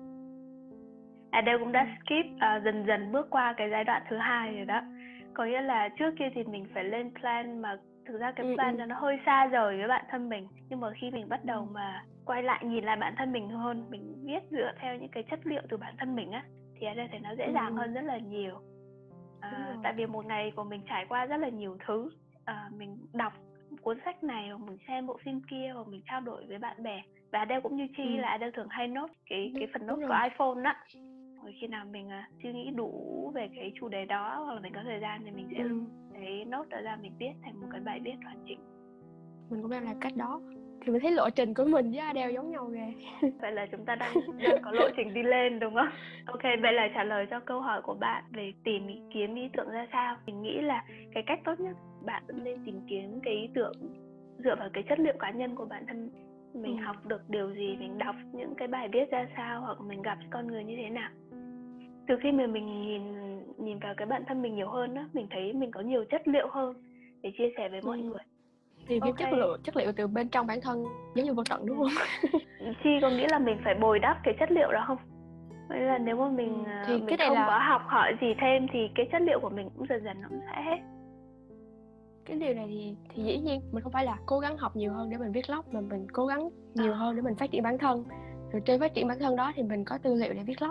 [1.34, 4.66] Adele cũng đã skip uh, dần dần bước qua cái giai đoạn thứ hai rồi
[4.66, 4.82] đó.
[5.34, 8.56] Có nghĩa là trước kia thì mình phải lên plan mà thực ra cái ừ,
[8.56, 8.86] plan ừ.
[8.86, 10.48] nó hơi xa rời với bản thân mình.
[10.70, 13.86] Nhưng mà khi mình bắt đầu mà quay lại nhìn lại bản thân mình hơn
[13.90, 16.44] mình viết dựa theo những cái chất liệu từ bản thân mình á
[16.80, 17.80] thì Adele thấy nó dễ dàng ừ.
[17.80, 18.56] hơn rất là nhiều.
[19.42, 22.10] À, tại vì một ngày của mình trải qua rất là nhiều thứ.
[22.46, 23.34] À, mình đọc
[23.82, 26.84] cuốn sách này hoặc mình xem bộ phim kia hoặc mình trao đổi với bạn
[26.84, 27.02] bè.
[27.32, 28.22] Và Adele cũng như Chi ừ.
[28.22, 30.84] là Adele thường hay nốt cái cái phần nốt của iPhone á
[31.44, 34.60] rồi khi nào mình uh, suy nghĩ đủ về cái chủ đề đó hoặc là
[34.60, 35.82] mình có thời gian thì mình sẽ ừ.
[36.14, 38.60] lấy nốt ra mình viết thành một cái bài viết hoàn chỉnh.
[39.50, 40.42] Mình cũng đang làm cách đó.
[40.82, 42.94] Thì mình thấy lộ trình của mình với Adele giống nhau ghê.
[43.42, 45.90] Vậy là chúng ta đang, đang có lộ trình đi lên đúng không?
[46.26, 49.50] Ok vậy là trả lời cho câu hỏi của bạn về tìm ý kiếm ý
[49.54, 50.18] tưởng ra sao.
[50.26, 51.76] Mình nghĩ là cái cách tốt nhất
[52.06, 53.74] bạn vẫn nên tìm kiếm cái ý tưởng
[54.44, 56.10] dựa vào cái chất liệu cá nhân của bản thân
[56.54, 56.84] mình ừ.
[56.84, 60.18] học được điều gì mình đọc những cái bài viết ra sao hoặc mình gặp
[60.30, 61.10] con người như thế nào
[62.08, 63.02] từ khi mà mình nhìn
[63.58, 66.28] nhìn vào cái bản thân mình nhiều hơn á mình thấy mình có nhiều chất
[66.28, 66.74] liệu hơn
[67.22, 68.04] để chia sẻ với mọi ừ.
[68.04, 68.24] người
[68.88, 69.14] thì okay.
[69.18, 70.86] chất liệu chất liệu từ bên trong bản thân
[71.16, 71.90] giống như vô tận đúng không
[72.84, 74.98] chi có nghĩ là mình phải bồi đắp cái chất liệu đó không
[75.70, 77.46] vậy là nếu mà mình ừ, thì mình cái không là...
[77.48, 80.28] có học hỏi gì thêm thì cái chất liệu của mình cũng dần dần nó
[80.30, 80.78] cũng sẽ hết
[82.26, 84.94] cái điều này thì thì dĩ nhiên mình không phải là cố gắng học nhiều
[84.94, 86.98] hơn để mình viết log mà mình cố gắng nhiều à.
[86.98, 88.04] hơn để mình phát triển bản thân
[88.52, 90.68] rồi trên phát triển bản thân đó thì mình có tư liệu để viết ừ,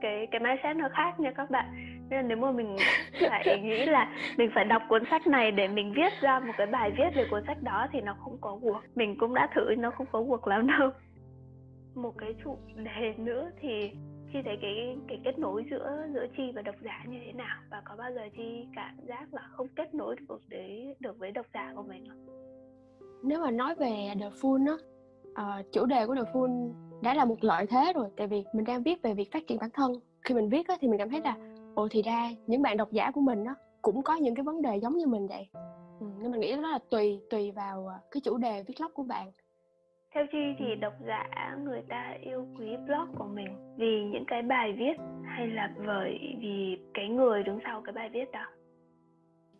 [0.00, 1.66] cái cái mindset nó khác nha các bạn.
[2.10, 2.76] Nên nếu mà mình
[3.20, 6.66] phải nghĩ là mình phải đọc cuốn sách này để mình viết ra một cái
[6.66, 9.74] bài viết về cuốn sách đó thì nó không có cuộc mình cũng đã thử
[9.78, 10.90] nó không có cuộc lắm đâu.
[11.94, 13.90] Một cái chủ đề nữa thì
[14.32, 17.56] chi thấy cái cái kết nối giữa giữa chi và độc giả như thế nào?
[17.70, 21.32] Và có bao giờ chi cảm giác là không kết nối được với được với
[21.32, 22.26] độc giả của mình không?
[23.22, 24.74] Nếu mà nói về The Full á,
[25.42, 28.64] uh, chủ đề của The Full đã là một lợi thế rồi tại vì mình
[28.64, 29.92] đang viết về việc phát triển bản thân.
[30.22, 31.36] Khi mình viết á, thì mình cảm thấy là
[31.74, 34.62] ồ thì ra những bạn độc giả của mình á cũng có những cái vấn
[34.62, 35.48] đề giống như mình vậy.
[36.00, 38.92] Ừ, nên mình nghĩ đó là tùy tùy vào ờ, cái chủ đề viết log
[38.94, 39.32] của bạn.
[40.14, 44.42] Theo chi thì độc giả người ta yêu quý blog của mình vì những cái
[44.42, 48.44] bài viết hay là bởi vì cái người đứng sau cái bài viết đó?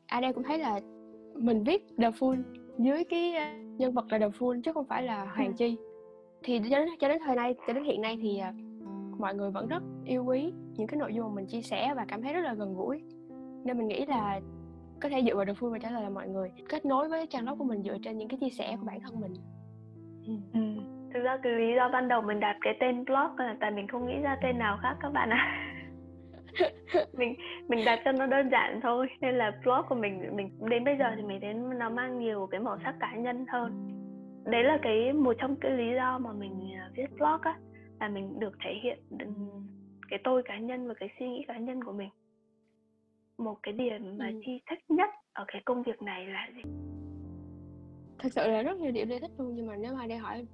[0.06, 0.80] Ai đây cũng thấy là
[1.34, 2.42] mình viết The Full
[2.78, 3.44] dưới cái ờ,
[3.78, 5.54] nhân vật là The Full chứ không phải là Hoàng ừ.
[5.56, 5.76] Chi
[6.44, 8.52] thì cho đến cho đến thời nay cho đến hiện nay thì ờ,
[9.18, 12.04] mọi người vẫn rất yêu quý những cái nội dung mà mình chia sẻ và
[12.08, 13.02] cảm thấy rất là gần gũi
[13.64, 14.40] nên mình nghĩ là
[15.00, 17.26] có thể dựa vào The Full và trả lời là mọi người kết nối với
[17.26, 19.34] trang blog của mình dựa trên những cái chia sẻ của bản thân mình
[20.52, 20.60] Ừ.
[21.14, 23.86] Thực ra cái lý do ban đầu mình đặt cái tên blog là tại mình
[23.88, 25.36] không nghĩ ra tên nào khác các bạn ạ.
[25.36, 25.70] À.
[27.12, 27.34] mình
[27.68, 30.96] mình đặt cho nó đơn giản thôi nên là blog của mình mình đến bây
[30.98, 33.88] giờ thì mình thấy nó mang nhiều cái màu sắc cá nhân hơn
[34.44, 37.58] đấy là cái một trong cái lý do mà mình à, viết blog á
[38.00, 38.98] là mình được thể hiện
[40.08, 42.08] cái tôi cá nhân và cái suy nghĩ cá nhân của mình.
[43.38, 44.40] Một cái điểm mà ừ.
[44.46, 46.62] chi thích nhất ở cái công việc này là gì?
[48.18, 50.46] Thật sự là rất nhiều điểm để thích luôn nhưng mà nếu mà Adele hỏi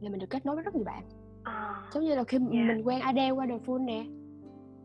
[0.00, 1.02] là mình được kết nối với rất nhiều bạn.
[1.44, 2.68] À, giống như là khi yeah.
[2.68, 4.04] mình quen Adele qua The Full nè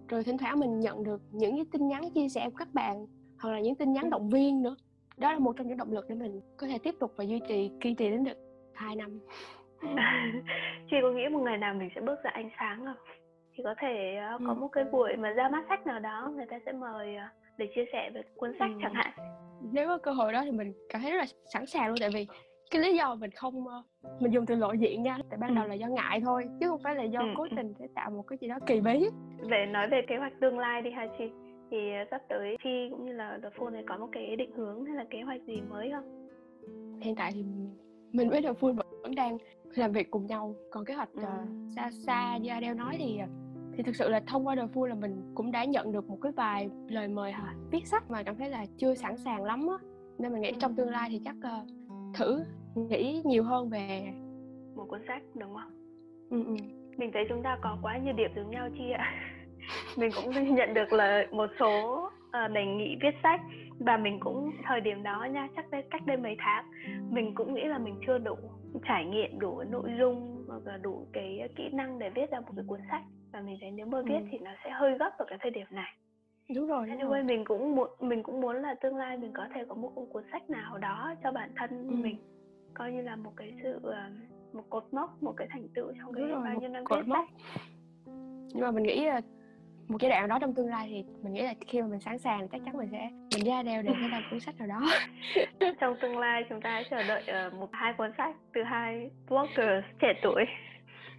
[0.09, 3.07] rồi thỉnh thoảng mình nhận được những cái tin nhắn chia sẻ của các bạn
[3.39, 4.75] hoặc là những tin nhắn động viên nữa
[5.17, 7.39] đó là một trong những động lực để mình có thể tiếp tục và duy
[7.47, 8.37] trì kiên trì đến được
[8.73, 9.19] hai năm
[10.89, 12.95] chị có nghĩ một ngày nào mình sẽ bước ra ánh sáng không
[13.53, 14.59] thì có thể uh, có ừ.
[14.59, 17.67] một cái buổi mà ra mắt sách nào đó người ta sẽ mời uh, để
[17.75, 18.79] chia sẻ về cuốn sách ừ.
[18.81, 19.11] chẳng hạn
[19.71, 22.09] nếu có cơ hội đó thì mình cảm thấy rất là sẵn sàng luôn tại
[22.13, 22.27] vì
[22.71, 23.83] cái lý do mình không ờ,
[24.19, 25.67] mình dùng từ lộ diện nha tại ban đầu ừ.
[25.67, 27.27] là do ngại thôi chứ không phải là do ừ.
[27.37, 29.05] cố tình để tạo một cái gì đó kỳ bí
[29.49, 31.23] về nói về kế hoạch tương lai đi ha chi
[31.71, 34.51] thì ờ, sắp tới chi cũng như là The Phone này có một cái định
[34.51, 36.27] hướng hay là kế hoạch gì mới không?
[37.01, 37.45] Hiện tại thì
[38.11, 39.37] mình với The Phone vẫn đang
[39.75, 40.55] làm việc cùng nhau.
[40.71, 41.21] Còn kế hoạch ừ.
[41.21, 43.29] uh, xa xa như Adele nói thì uh,
[43.73, 46.17] thì thực sự là thông qua The Full là mình cũng đã nhận được một
[46.21, 49.67] cái vài lời mời hả viết sách mà cảm thấy là chưa sẵn sàng lắm
[49.67, 49.87] á.
[50.17, 51.67] Nên mình nghĩ trong tương lai thì chắc uh,
[52.15, 52.43] thử
[52.75, 54.13] nghĩ nhiều hơn về
[54.75, 55.71] một cuốn sách đúng không?
[56.29, 56.55] Ừ, ừ.
[56.97, 59.33] mình thấy chúng ta có quá nhiều điểm giống nhau chi ạ
[59.97, 63.41] mình cũng nhận được là một số uh, đề nghị viết sách
[63.79, 66.65] và mình cũng thời điểm đó nha chắc đây cách đây mấy tháng
[67.09, 68.35] mình cũng nghĩ là mình chưa đủ
[68.87, 72.51] trải nghiệm đủ nội dung hoặc là đủ cái kỹ năng để viết ra một
[72.55, 73.01] cái cuốn sách
[73.33, 74.27] và mình thấy nếu mà viết ừ.
[74.31, 75.93] thì nó sẽ hơi gấp ở cái thời điểm này
[76.55, 77.23] đúng rồi đúng rồi.
[77.23, 80.23] mình cũng muốn mình cũng muốn là tương lai mình có thể có một cuốn
[80.31, 81.95] sách nào đó cho bản thân ừ.
[81.95, 82.17] mình
[82.73, 84.09] coi như là một cái sự ờ,
[84.53, 87.29] một cột mốc một cái thành tựu trong cái bao nhiêu năm viết sách
[88.53, 89.21] nhưng mà mình nghĩ là
[89.87, 92.19] một cái đoạn đó trong tương lai thì mình nghĩ là khi mà mình sẵn
[92.19, 94.81] sàng chắc chắn mình sẽ mình ra đeo để ra cuốn sách nào đó.
[95.79, 99.83] Trong tương lai chúng ta chờ đợi uh, một hai cuốn sách từ hai blogger
[99.99, 100.45] trẻ tuổi.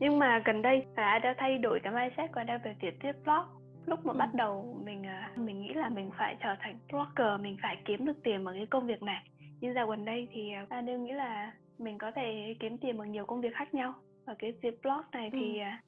[0.00, 3.44] Nhưng mà gần đây là đã thay đổi cái mindset của đã về viết blog.
[3.86, 4.16] Lúc mà ừ.
[4.16, 8.06] bắt đầu mình uh, mình nghĩ là mình phải trở thành blogger mình phải kiếm
[8.06, 9.22] được tiền bằng cái công việc này.
[9.60, 12.98] Nhưng dạo gần đây thì uh, à, đều nghĩ là mình có thể kiếm tiền
[12.98, 13.94] bằng nhiều công việc khác nhau.
[14.26, 15.87] Và cái việc blog này thì uh,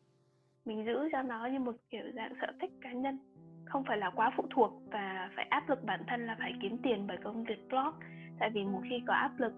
[0.64, 3.18] mình giữ cho nó như một kiểu dạng sở thích cá nhân
[3.64, 6.76] không phải là quá phụ thuộc và phải áp lực bản thân là phải kiếm
[6.82, 7.94] tiền bởi công việc blog.
[8.38, 9.52] Tại vì một khi có áp lực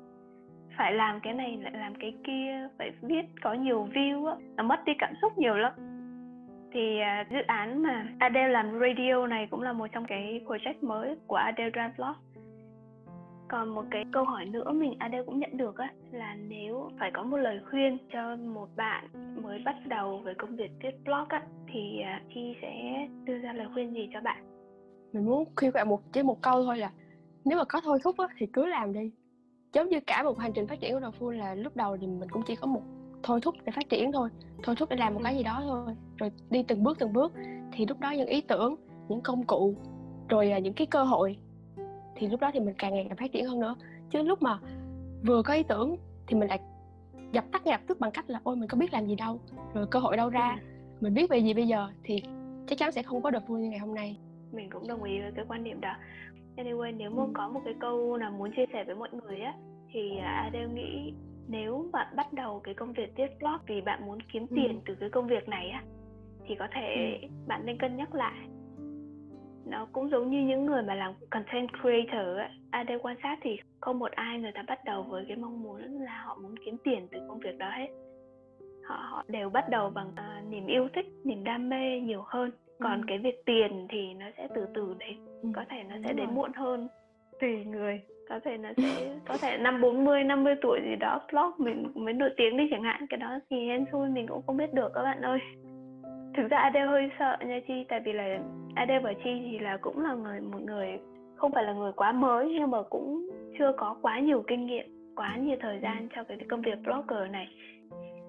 [0.76, 4.62] phải làm cái này lại làm cái kia phải viết có nhiều view á nó
[4.62, 5.72] mất đi cảm xúc nhiều lắm.
[6.72, 10.74] Thì uh, dự án mà Adele làm radio này cũng là một trong cái project
[10.80, 12.31] mới của Adele Drive Blog
[13.52, 16.90] còn một cái câu hỏi nữa mình à, ad cũng nhận được á là nếu
[16.98, 19.08] phải có một lời khuyên cho một bạn
[19.42, 22.72] mới bắt đầu với công việc viết blog á thì à, Chi sẽ
[23.24, 24.44] đưa ra lời khuyên gì cho bạn?
[25.12, 26.92] Mình muốn khuyên bạn một chỉ một câu thôi là
[27.44, 29.10] nếu mà có thôi thúc á thì cứ làm đi.
[29.72, 32.06] Giống như cả một hành trình phát triển của đầu Full là lúc đầu thì
[32.06, 32.82] mình cũng chỉ có một
[33.22, 34.28] thôi thúc để phát triển thôi,
[34.62, 37.32] thôi thúc để làm một cái gì đó thôi, rồi đi từng bước từng bước
[37.72, 38.76] thì lúc đó những ý tưởng,
[39.08, 39.74] những công cụ,
[40.28, 41.36] rồi à, những cái cơ hội
[42.14, 43.74] thì lúc đó thì mình càng ngày càng phát triển hơn nữa
[44.10, 44.58] chứ lúc mà
[45.26, 45.96] vừa có ý tưởng
[46.26, 46.60] thì mình lại
[47.32, 49.40] dập tắt ngay lập tức bằng cách là ôi mình có biết làm gì đâu
[49.74, 50.66] rồi cơ hội đâu ra ừ.
[51.00, 52.22] mình biết về gì bây giờ thì
[52.66, 54.16] chắc chắn sẽ không có được vui như ngày hôm nay
[54.52, 55.94] mình cũng đồng ý với cái quan điểm đó
[56.56, 57.30] anyway nếu mà ừ.
[57.34, 59.54] có một cái câu nào muốn chia sẻ với mọi người á
[59.92, 61.12] thì Adele nghĩ
[61.48, 64.56] nếu bạn bắt đầu cái công việc viết blog vì bạn muốn kiếm ừ.
[64.56, 65.82] tiền từ cái công việc này á
[66.46, 67.28] thì có thể ừ.
[67.46, 68.48] bạn nên cân nhắc lại
[69.66, 72.48] nó cũng giống như những người mà làm content creator ấy.
[72.70, 75.62] À đây quan sát thì không một ai người ta bắt đầu với cái mong
[75.62, 77.88] muốn là họ muốn kiếm tiền từ công việc đó hết
[78.84, 82.50] họ họ đều bắt đầu bằng uh, niềm yêu thích niềm đam mê nhiều hơn
[82.80, 83.04] còn ừ.
[83.08, 85.48] cái việc tiền thì nó sẽ từ từ đến ừ.
[85.54, 86.34] có thể nó sẽ Đúng đến rồi.
[86.34, 86.88] muộn hơn
[87.40, 91.50] tùy người có thể nó sẽ có thể năm 40, 50 tuổi gì đó blog
[91.58, 94.56] mình mới nổi tiếng đi chẳng hạn cái đó thì hên xui mình cũng không
[94.56, 95.38] biết được các bạn ơi
[96.36, 98.38] thực ra Adele hơi sợ nha chi tại vì là
[98.74, 100.98] Adele và chi thì là cũng là người một người
[101.36, 104.86] không phải là người quá mới nhưng mà cũng chưa có quá nhiều kinh nghiệm
[105.16, 107.48] quá nhiều thời gian cho cái công việc blogger này.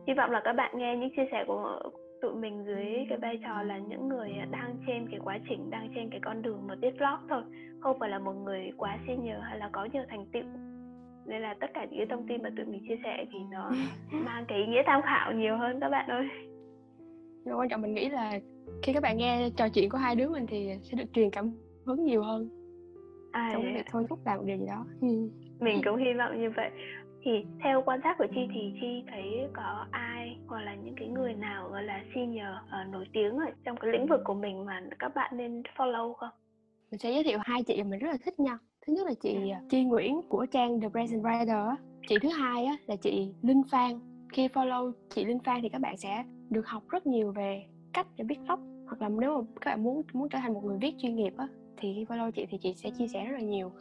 [0.08, 1.80] Hy vọng là các bạn nghe những chia sẻ của
[2.22, 5.90] tụi mình dưới cái vai trò là những người đang trên cái quá trình đang
[5.96, 7.42] trên cái con đường mà viết blog thôi
[7.82, 10.44] không phải là một người quá senior hay là có nhiều thành tựu.
[11.26, 13.72] Nên là tất cả những cái thông tin mà tụi mình chia sẻ thì nó
[14.26, 16.30] mang cái ý nghĩa tham khảo nhiều hơn các bạn ơi
[17.46, 18.40] nhưng quan trọng mình nghĩ là
[18.84, 21.52] khi các bạn nghe trò chuyện của hai đứa mình thì sẽ được truyền cảm
[21.86, 22.50] hứng nhiều hơn.
[23.32, 24.86] À, trong việc thôi thúc làm một điều gì đó.
[25.02, 25.30] Ừ.
[25.60, 26.70] mình cũng hy vọng như vậy.
[27.24, 27.32] Thì
[27.64, 31.34] theo quan sát của chi thì chi thấy có ai hoặc là những cái người
[31.34, 34.82] nào gọi là senior uh, nổi tiếng ở trong cái lĩnh vực của mình mà
[35.00, 36.30] các bạn nên follow không?
[36.92, 38.58] Mình sẽ giới thiệu hai chị mà mình rất là thích nha.
[38.88, 39.56] Thứ nhất là chị ừ.
[39.70, 41.76] Chi Nguyễn của trang The Present Writer
[42.08, 44.00] chị thứ hai á, là chị Linh Phan.
[44.34, 48.08] Khi follow chị Linh Phan thì các bạn sẽ được học rất nhiều về cách
[48.18, 50.78] để viết blog hoặc là nếu mà các bạn muốn muốn trở thành một người
[50.82, 53.42] viết chuyên nghiệp á thì khi follow chị thì chị sẽ chia sẻ rất là
[53.42, 53.72] nhiều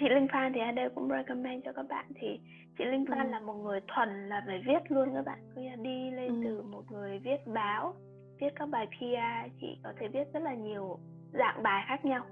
[0.00, 2.40] chị Linh Phan thì Ade cũng recommend cho các bạn thì
[2.78, 3.30] chị Linh Phan ừ.
[3.30, 6.40] là một người thuần là về viết luôn các bạn cứ đi lên ừ.
[6.44, 7.94] từ một người viết báo
[8.40, 10.98] viết các bài PR chị có thể viết rất là nhiều
[11.32, 12.24] dạng bài khác nhau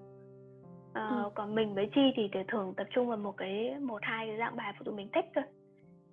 [0.93, 1.31] à, ừ.
[1.35, 4.57] còn mình với chi thì thường tập trung vào một cái một hai cái dạng
[4.57, 5.45] bài của tụi mình thích thôi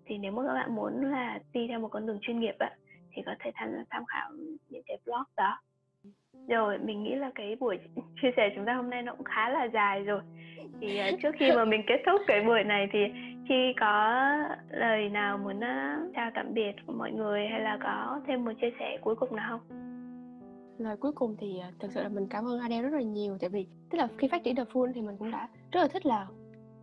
[0.05, 2.71] thì nếu mà các bạn muốn là đi theo một con đường chuyên nghiệp á
[3.15, 4.31] thì có thể tham tham khảo
[4.69, 5.59] những cái blog đó.
[6.47, 7.77] Rồi mình nghĩ là cái buổi
[8.21, 10.21] chia sẻ chúng ta hôm nay nó cũng khá là dài rồi.
[10.81, 12.99] Thì uh, trước khi mà mình kết thúc cái buổi này thì
[13.49, 14.23] khi có
[14.69, 18.51] lời nào muốn uh, chào tạm biệt của mọi người hay là có thêm một
[18.61, 19.81] chia sẻ cuối cùng nào không?
[20.77, 23.37] Lời cuối cùng thì uh, thực sự là mình cảm ơn Adele rất là nhiều
[23.39, 25.87] tại vì tức là khi phát triển The Full thì mình cũng đã rất là
[25.87, 26.27] thích là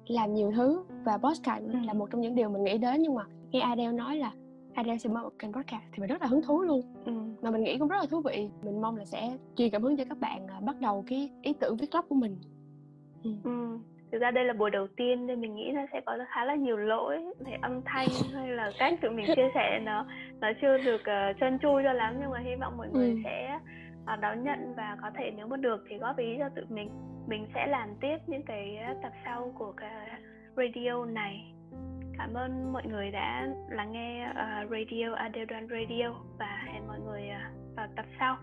[0.06, 1.78] làm nhiều thứ và podcast ừ.
[1.84, 3.02] là một trong những điều mình nghĩ đến.
[3.02, 4.32] Nhưng mà nghe Adele nói là
[4.74, 7.12] Adele sẽ mở một kênh podcast thì mình rất là hứng thú luôn ừ.
[7.42, 9.96] mà mình nghĩ cũng rất là thú vị mình mong là sẽ truyền cảm hứng
[9.96, 12.36] cho các bạn à, bắt đầu cái ý tưởng viết blog của mình
[13.24, 13.30] ừ.
[13.44, 13.78] ừ.
[14.12, 16.54] thực ra đây là buổi đầu tiên nên mình nghĩ nó sẽ có khá là
[16.54, 20.06] nhiều lỗi về âm thanh hay là cách tụi mình chia sẻ nó
[20.40, 23.16] nó chưa được uh, trơn tru cho lắm nhưng mà hy vọng mọi người ừ.
[23.24, 23.58] sẽ
[24.14, 26.90] uh, đón nhận và có thể nếu mà được thì góp ý cho tụi mình
[27.26, 29.90] mình sẽ làm tiếp những cái tập sau của cái
[30.56, 31.51] radio này
[32.22, 37.00] cảm ơn mọi người đã lắng nghe uh, radio à, Adeodan Radio và hẹn mọi
[37.00, 38.36] người uh, vào tập sau.